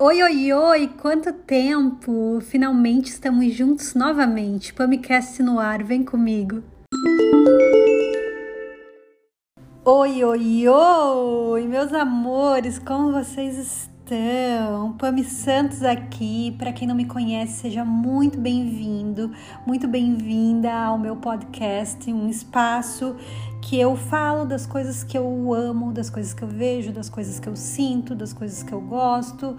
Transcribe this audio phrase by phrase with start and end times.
[0.00, 0.88] Oi, oi, oi!
[1.02, 2.38] Quanto tempo!
[2.40, 4.72] Finalmente estamos juntos novamente.
[4.72, 6.62] Pamicast no ar, vem comigo.
[9.84, 11.66] Oi, oi, oi!
[11.66, 13.97] Meus amores, como vocês estão?
[14.98, 16.54] Pami Santos aqui.
[16.58, 19.30] Para quem não me conhece, seja muito bem-vindo,
[19.66, 23.16] muito bem-vinda ao meu podcast, um espaço
[23.60, 27.38] que eu falo das coisas que eu amo, das coisas que eu vejo, das coisas
[27.38, 29.58] que eu sinto, das coisas que eu gosto,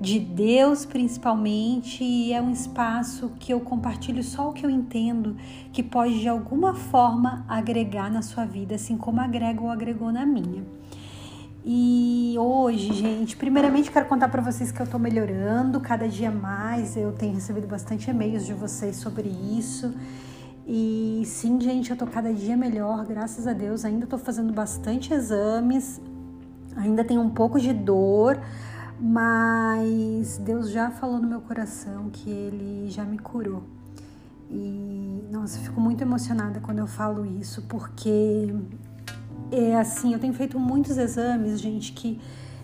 [0.00, 5.36] de Deus principalmente, e é um espaço que eu compartilho só o que eu entendo
[5.70, 10.24] que pode de alguma forma agregar na sua vida, assim como agrega ou agregou na
[10.24, 10.81] minha.
[11.64, 16.96] E hoje, gente, primeiramente quero contar para vocês que eu tô melhorando cada dia mais.
[16.96, 19.94] Eu tenho recebido bastante e-mails de vocês sobre isso.
[20.66, 23.84] E sim, gente, eu tô cada dia melhor, graças a Deus.
[23.84, 26.00] Ainda tô fazendo bastante exames,
[26.74, 28.40] ainda tenho um pouco de dor,
[29.00, 33.62] mas Deus já falou no meu coração que Ele já me curou.
[34.50, 38.52] E nossa, eu fico muito emocionada quando eu falo isso, porque
[39.52, 42.18] é assim, eu tenho feito muitos exames, gente, que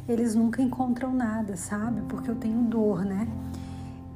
[0.08, 2.00] eles nunca encontram nada, sabe?
[2.08, 3.28] Porque eu tenho dor, né?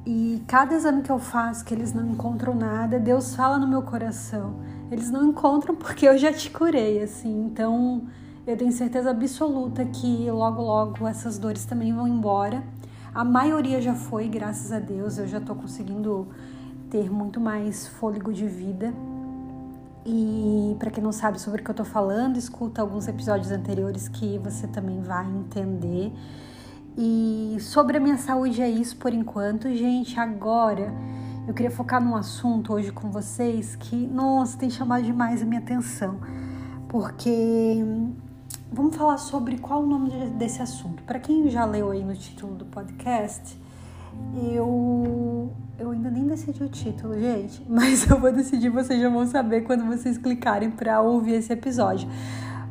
[0.05, 3.83] E cada exame que eu faço que eles não encontram nada, Deus fala no meu
[3.83, 4.55] coração.
[4.91, 7.45] Eles não encontram porque eu já te curei, assim.
[7.45, 8.03] Então,
[8.45, 12.63] eu tenho certeza absoluta que logo logo essas dores também vão embora.
[13.13, 15.17] A maioria já foi, graças a Deus.
[15.17, 16.27] Eu já tô conseguindo
[16.89, 18.93] ter muito mais fôlego de vida.
[20.05, 24.07] E para quem não sabe sobre o que eu tô falando, escuta alguns episódios anteriores
[24.09, 26.11] que você também vai entender.
[26.97, 30.19] E sobre a minha saúde é isso por enquanto, gente.
[30.19, 30.93] Agora
[31.47, 35.59] eu queria focar num assunto hoje com vocês que, nossa, tem chamado demais a minha
[35.59, 36.19] atenção,
[36.87, 37.83] porque
[38.71, 41.01] vamos falar sobre qual o nome desse assunto.
[41.03, 43.57] Para quem já leu aí no título do podcast,
[44.51, 49.25] eu eu ainda nem decidi o título, gente, mas eu vou decidir, vocês já vão
[49.25, 52.07] saber quando vocês clicarem para ouvir esse episódio.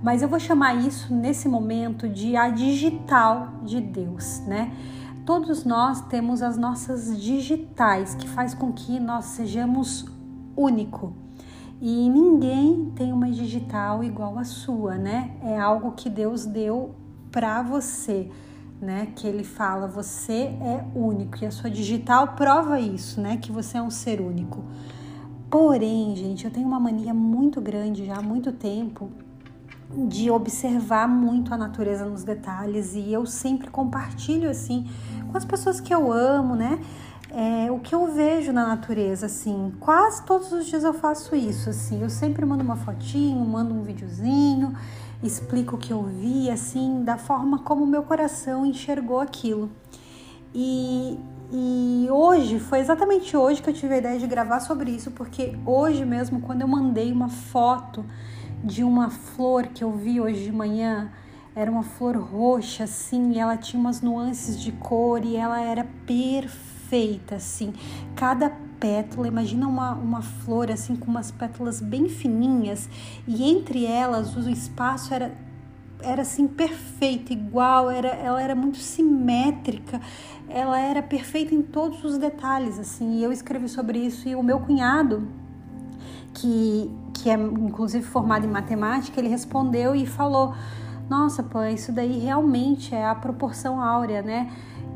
[0.02, 4.72] Mas eu vou chamar isso nesse momento de a digital de Deus, né?
[5.24, 10.04] Todos nós temos as nossas digitais, que faz com que nós sejamos
[10.56, 11.12] único.
[11.80, 15.32] E ninguém tem uma digital igual a sua, né?
[15.42, 16.96] É algo que Deus deu
[17.30, 18.28] para você,
[18.84, 19.08] né?
[19.14, 23.36] Que ele fala, você é único e a sua digital prova isso, né?
[23.36, 24.64] Que você é um ser único.
[25.50, 29.10] Porém, gente, eu tenho uma mania muito grande já há muito tempo
[29.94, 34.88] de observar muito a natureza nos detalhes e eu sempre compartilho assim
[35.30, 36.78] com as pessoas que eu amo, né?
[37.30, 41.70] É, o que eu vejo na natureza, assim, quase todos os dias eu faço isso,
[41.70, 44.74] assim, eu sempre mando uma fotinho, mando um videozinho,
[45.22, 49.70] explico o que eu vi, assim, da forma como meu coração enxergou aquilo.
[50.54, 51.18] E,
[51.52, 55.56] e hoje, foi exatamente hoje que eu tive a ideia de gravar sobre isso, porque
[55.64, 58.04] hoje mesmo, quando eu mandei uma foto
[58.62, 61.10] de uma flor que eu vi hoje de manhã.
[61.54, 65.84] Era uma flor roxa, assim, e ela tinha umas nuances de cor e ela era
[66.06, 67.74] perfeita, assim.
[68.16, 72.88] Cada pétala, imagina uma, uma flor assim com umas pétalas bem fininhas
[73.28, 75.32] e entre elas o espaço era
[76.04, 80.00] era assim perfeito, igual, era, ela era muito simétrica,
[80.48, 83.20] ela era perfeita em todos os detalhes, assim.
[83.20, 85.28] E eu escrevi sobre isso e o meu cunhado,
[86.34, 90.54] que que é inclusive formado em matemática, ele respondeu e falou:
[91.08, 94.50] Nossa, pô, isso daí realmente é a proporção áurea, né?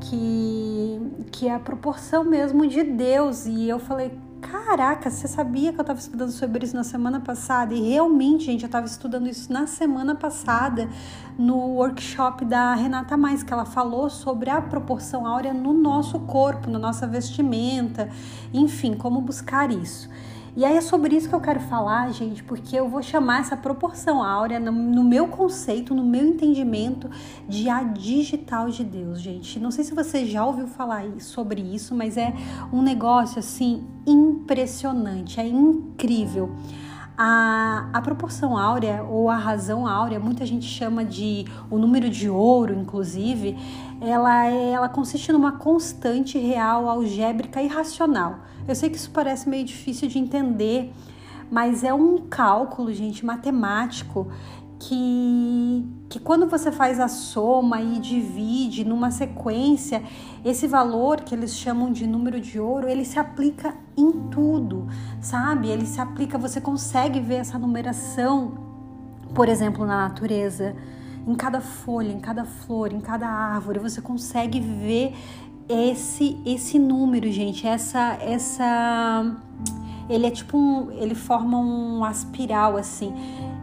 [0.09, 1.00] Que,
[1.33, 3.47] que é a proporção mesmo de Deus.
[3.47, 7.75] E eu falei: Caraca, você sabia que eu estava estudando sobre isso na semana passada?
[7.75, 10.89] E realmente, gente, eu estava estudando isso na semana passada
[11.39, 16.71] no workshop da Renata Mais, que ela falou sobre a proporção áurea no nosso corpo,
[16.71, 18.09] na nossa vestimenta,
[18.53, 20.09] enfim, como buscar isso.
[20.56, 23.55] E aí é sobre isso que eu quero falar, gente, porque eu vou chamar essa
[23.55, 27.11] proporção áurea no, no meu conceito, no meu entendimento
[27.47, 29.61] de a digital de Deus, gente.
[29.61, 32.32] Não sei se você já ouviu falar sobre isso, mas é
[32.73, 36.50] um negócio assim impressionante, é incrível.
[37.18, 42.28] A, a proporção áurea ou a razão áurea, muita gente chama de o número de
[42.28, 43.56] ouro, inclusive,
[44.00, 48.40] ela, é, ela consiste numa constante real algébrica e racional.
[48.68, 50.92] Eu sei que isso parece meio difícil de entender,
[51.50, 54.28] mas é um cálculo, gente, matemático
[54.78, 60.02] que, que quando você faz a soma e divide numa sequência,
[60.44, 64.87] esse valor que eles chamam de número de ouro, ele se aplica em tudo,
[65.20, 65.69] sabe?
[65.69, 68.55] Ele se aplica, você consegue ver essa numeração,
[69.34, 70.75] por exemplo, na natureza.
[71.26, 75.12] em cada folha, em cada flor, em cada árvore, você consegue ver
[75.69, 79.37] esse esse número, gente, essa essa
[80.08, 83.12] ele é tipo um, ele forma uma espiral assim.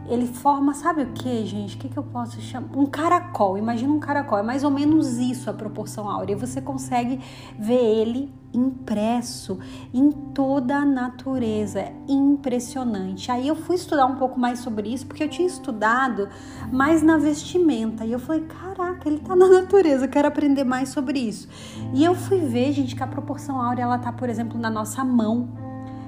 [0.06, 1.76] Ele forma, sabe o que, gente?
[1.76, 2.76] O que, que eu posso chamar?
[2.76, 3.56] Um caracol.
[3.56, 4.38] Imagina um caracol.
[4.38, 6.36] É mais ou menos isso a proporção áurea.
[6.36, 7.18] Você consegue
[7.58, 9.58] ver ele impresso
[9.94, 11.80] em toda a natureza.
[11.80, 13.32] É impressionante.
[13.32, 16.28] Aí eu fui estudar um pouco mais sobre isso, porque eu tinha estudado
[16.70, 18.04] mais na vestimenta.
[18.04, 21.48] E eu falei, caraca, ele tá na natureza, eu quero aprender mais sobre isso.
[21.94, 25.02] E eu fui ver, gente, que a proporção áurea, ela tá, por exemplo, na nossa
[25.02, 25.63] mão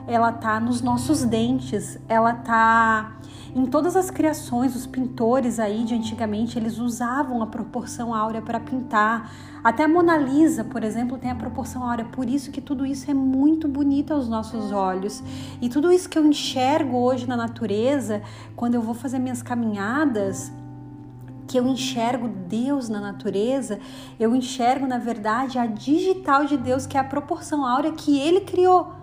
[0.06, 3.17] ela tá nos nossos dentes, ela tá
[3.56, 8.61] em todas as criações, os pintores aí de antigamente, eles usavam a proporção áurea para
[8.61, 9.32] pintar.
[9.64, 12.05] Até a Mona Lisa, por exemplo, tem a proporção áurea.
[12.05, 15.23] Por isso que tudo isso é muito bonito aos nossos olhos.
[15.58, 18.20] E tudo isso que eu enxergo hoje na natureza,
[18.55, 20.53] quando eu vou fazer minhas caminhadas,
[21.49, 23.79] que eu enxergo Deus na natureza,
[24.20, 28.43] eu enxergo, na verdade, a digital de Deus, que é a proporção áurea que ele
[28.43, 28.95] criou.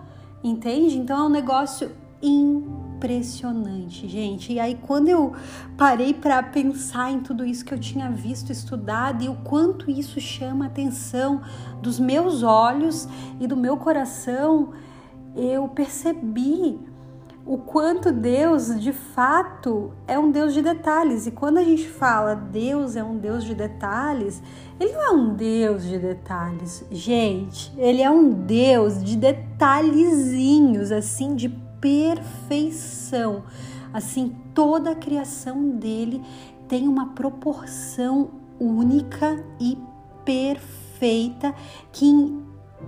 [0.44, 0.98] Entende?
[0.98, 1.90] Então é um negócio
[2.22, 4.52] impressionante, gente.
[4.52, 5.32] E aí quando eu
[5.76, 10.20] parei para pensar em tudo isso que eu tinha visto, estudado e o quanto isso
[10.20, 11.40] chama a atenção
[11.82, 13.08] dos meus olhos
[13.40, 14.72] e do meu coração,
[15.34, 16.78] eu percebi
[17.46, 21.26] o quanto Deus de fato é um Deus de detalhes.
[21.26, 24.42] E quando a gente fala Deus é um Deus de detalhes,
[24.80, 27.72] ele não é um Deus de detalhes, gente.
[27.76, 31.50] Ele é um Deus de detalhezinhos, assim, de
[31.80, 33.44] perfeição.
[33.92, 36.22] Assim, toda a criação dele
[36.66, 39.76] tem uma proporção única e
[40.24, 41.54] perfeita
[41.92, 42.06] que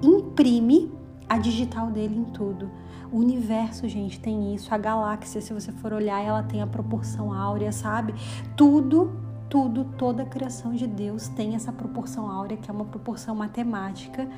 [0.02, 0.90] imprime
[1.28, 2.70] a digital dele em tudo.
[3.12, 4.74] O universo, gente, tem isso.
[4.74, 8.14] A galáxia, se você for olhar, ela tem a proporção áurea, sabe?
[8.56, 9.12] Tudo,
[9.48, 14.28] tudo, toda a criação de Deus tem essa proporção áurea, que é uma proporção matemática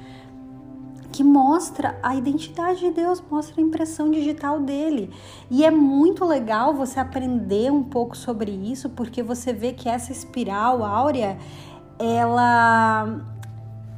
[1.10, 5.10] que mostra a identidade de Deus, mostra a impressão digital dele.
[5.50, 10.12] E é muito legal você aprender um pouco sobre isso, porque você vê que essa
[10.12, 11.38] espiral áurea,
[11.98, 13.20] ela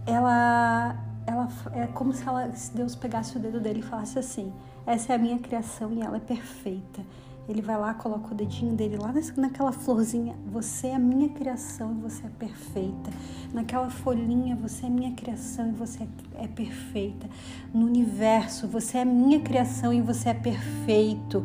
[0.06, 0.96] ela
[1.31, 4.53] ela é como se, ela, se Deus pegasse o dedo dele e falasse assim:
[4.87, 7.03] essa é a minha criação e ela é perfeita.
[7.49, 10.37] Ele vai lá, coloca o dedinho dele lá naquela florzinha.
[10.53, 13.11] Você é a minha criação e você é perfeita.
[13.53, 17.29] Naquela folhinha, você é a minha criação e você é perfeita.
[17.75, 21.44] No universo, você é a minha criação e você é perfeito.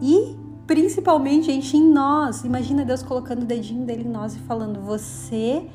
[0.00, 0.36] E
[0.66, 2.44] principalmente, gente, em nós.
[2.44, 5.68] Imagina Deus colocando o dedinho dele em nós e falando: Você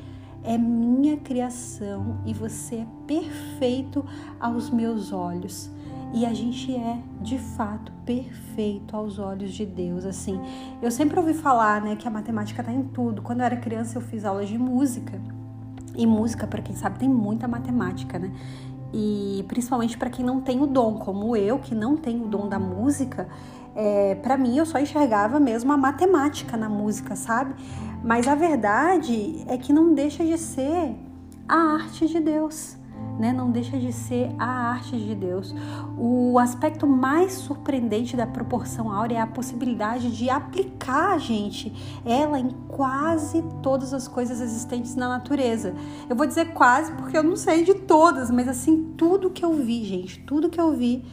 [0.57, 4.05] minha criação e você é perfeito
[4.39, 5.69] aos meus olhos.
[6.13, 10.05] E a gente é, de fato, perfeito aos olhos de Deus.
[10.05, 10.39] Assim,
[10.81, 13.21] eu sempre ouvi falar, né, que a matemática está em tudo.
[13.21, 15.19] Quando eu era criança, eu fiz aulas de música.
[15.95, 18.31] E música, para quem sabe, tem muita matemática, né?
[18.93, 22.47] E principalmente para quem não tem o dom, como eu, que não tenho o dom
[22.47, 23.27] da música,
[23.77, 27.53] é, para mim eu só enxergava mesmo a matemática na música, sabe?
[28.03, 30.95] Mas a verdade é que não deixa de ser
[31.47, 32.75] a arte de Deus.
[33.19, 33.31] Né?
[33.31, 35.53] Não deixa de ser a arte de Deus.
[35.95, 41.71] O aspecto mais surpreendente da proporção áurea é a possibilidade de aplicar, gente,
[42.03, 45.75] ela em quase todas as coisas existentes na natureza.
[46.09, 49.53] Eu vou dizer quase porque eu não sei de todas, mas assim, tudo que eu
[49.53, 51.05] vi, gente, tudo que eu vi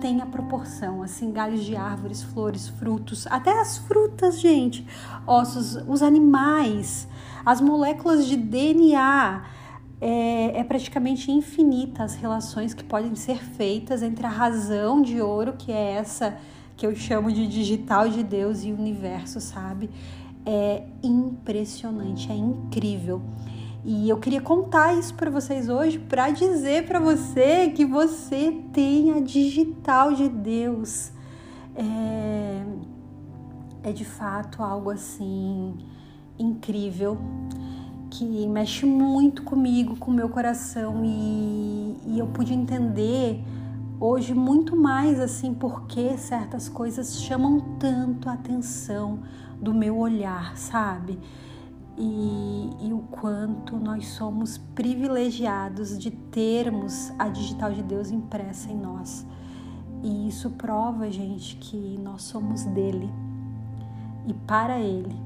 [0.00, 4.86] tem a proporção, assim, galhos de árvores, flores, frutos, até as frutas, gente,
[5.26, 7.08] ossos, os animais,
[7.44, 9.44] as moléculas de DNA.
[10.00, 15.54] É, é, praticamente infinita as relações que podem ser feitas entre a razão de ouro,
[15.54, 16.38] que é essa
[16.76, 19.90] que eu chamo de digital de Deus e universo, sabe?
[20.46, 23.20] É impressionante, é incrível.
[23.90, 29.12] E eu queria contar isso para vocês hoje para dizer para você que você tem
[29.12, 31.10] a digital de Deus.
[31.74, 32.64] É,
[33.84, 35.74] é de fato algo assim
[36.38, 37.16] incrível
[38.10, 43.42] que mexe muito comigo, com o meu coração e, e eu pude entender
[43.98, 49.20] hoje muito mais assim porque certas coisas chamam tanto a atenção
[49.58, 51.18] do meu olhar, sabe?
[51.98, 58.76] E, e, o quanto nós somos privilegiados de termos a digital de Deus impressa em
[58.76, 59.26] nós.
[60.02, 63.10] E isso prova, gente, que nós somos dele
[64.28, 65.16] e para ele.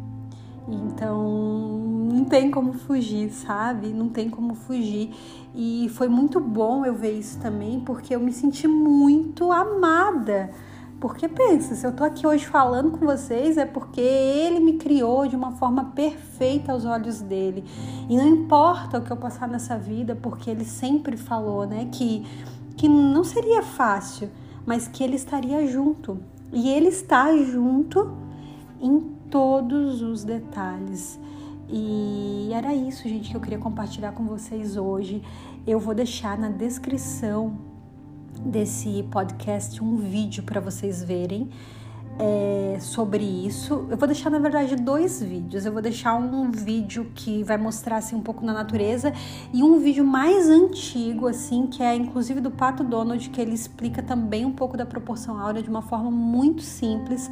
[0.66, 1.78] Então,
[2.10, 3.88] não tem como fugir, sabe?
[3.88, 5.14] Não tem como fugir.
[5.54, 10.50] E foi muito bom eu ver isso também, porque eu me senti muito amada
[11.02, 15.26] Porque pensa, se eu tô aqui hoje falando com vocês é porque ele me criou
[15.26, 17.64] de uma forma perfeita aos olhos dele.
[18.08, 22.24] E não importa o que eu passar nessa vida, porque ele sempre falou, né, que
[22.76, 24.30] que não seria fácil,
[24.64, 26.20] mas que ele estaria junto.
[26.52, 28.12] E ele está junto
[28.80, 31.18] em todos os detalhes.
[31.68, 35.20] E era isso, gente, que eu queria compartilhar com vocês hoje.
[35.66, 37.71] Eu vou deixar na descrição
[38.44, 41.48] desse podcast um vídeo para vocês verem
[42.18, 43.86] é, sobre isso.
[43.88, 45.64] Eu vou deixar, na verdade, dois vídeos.
[45.64, 49.12] Eu vou deixar um vídeo que vai mostrar assim, um pouco na natureza
[49.52, 54.02] e um vídeo mais antigo, assim, que é inclusive do Pato Donald, que ele explica
[54.02, 57.30] também um pouco da proporção áurea de uma forma muito simples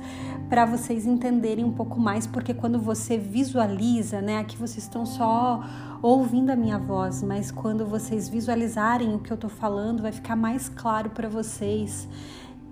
[0.49, 5.63] para vocês entenderem um pouco mais, porque quando você visualiza, né, aqui vocês estão só
[6.03, 10.35] ouvindo a minha voz, mas quando vocês visualizarem o que eu tô falando, vai ficar
[10.35, 12.09] mais claro para vocês.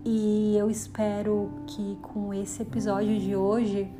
[0.04, 3.90] E eu espero que com esse episódio de hoje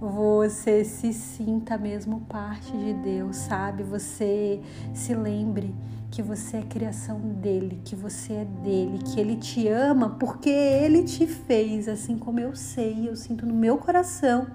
[0.00, 3.82] você se sinta mesmo parte de Deus, sabe?
[3.82, 4.60] Você
[4.94, 5.74] se lembre
[6.10, 11.04] que você é criação dele, que você é dele, que ele te ama porque ele
[11.04, 14.46] te fez, assim como eu sei, eu sinto no meu coração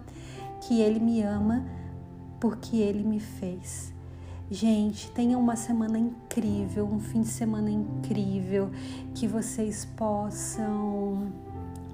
[0.61, 1.65] que ele me ama
[2.39, 3.92] porque ele me fez.
[4.53, 8.69] Gente, tenham uma semana incrível, um fim de semana incrível,
[9.15, 11.33] que vocês possam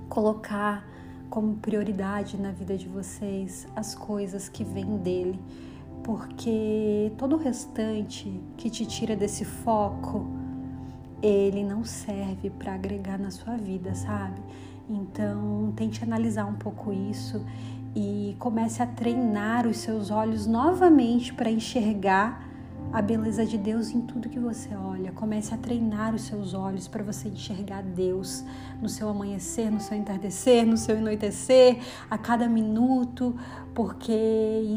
[0.09, 0.85] colocar
[1.29, 5.39] como prioridade na vida de vocês as coisas que vêm dele,
[6.03, 10.27] porque todo o restante que te tira desse foco,
[11.21, 14.41] ele não serve para agregar na sua vida, sabe?
[14.89, 17.41] Então, tente analisar um pouco isso
[17.95, 22.48] e comece a treinar os seus olhos novamente para enxergar
[22.91, 25.11] a beleza de Deus em tudo que você olha.
[25.11, 28.43] Comece a treinar os seus olhos para você enxergar Deus
[28.81, 31.79] no seu amanhecer, no seu entardecer, no seu anoitecer,
[32.09, 33.35] a cada minuto,
[33.75, 34.11] porque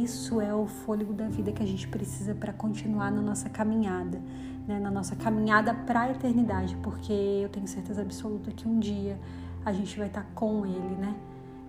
[0.02, 4.20] isso é o fôlego da vida que a gente precisa para continuar na nossa caminhada,
[4.68, 4.78] né?
[4.78, 9.18] na nossa caminhada para a eternidade, porque eu tenho certeza absoluta que um dia
[9.64, 11.14] a gente vai estar com Ele, né?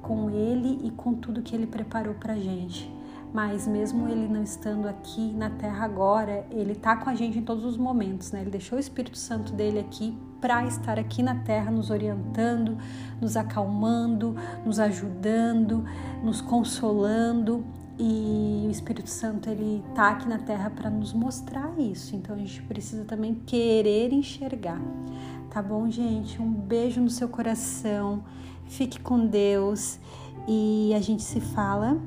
[0.01, 2.91] Com Ele e com tudo que Ele preparou para gente
[3.33, 7.41] mas mesmo ele não estando aqui na terra agora, ele está com a gente em
[7.41, 8.41] todos os momentos, né?
[8.41, 12.77] Ele deixou o Espírito Santo dele aqui para estar aqui na terra, nos orientando,
[13.19, 15.83] nos acalmando, nos ajudando,
[16.23, 17.65] nos consolando.
[17.97, 22.15] E o Espírito Santo ele está aqui na terra para nos mostrar isso.
[22.15, 24.81] Então a gente precisa também querer enxergar.
[25.49, 26.39] Tá bom, gente?
[26.41, 28.23] Um beijo no seu coração.
[28.65, 29.99] Fique com Deus
[30.47, 31.97] e a gente se fala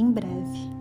[0.00, 0.79] em breve.